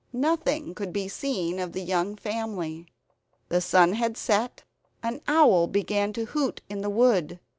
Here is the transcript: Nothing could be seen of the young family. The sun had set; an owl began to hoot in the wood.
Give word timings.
Nothing 0.13 0.73
could 0.73 0.91
be 0.91 1.07
seen 1.07 1.59
of 1.59 1.73
the 1.73 1.83
young 1.83 2.15
family. 2.15 2.87
The 3.49 3.61
sun 3.61 3.93
had 3.93 4.17
set; 4.17 4.63
an 5.03 5.21
owl 5.27 5.67
began 5.67 6.11
to 6.13 6.25
hoot 6.25 6.59
in 6.67 6.81
the 6.81 6.89
wood. 6.89 7.39